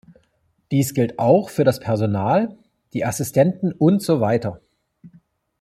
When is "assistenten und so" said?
3.05-4.19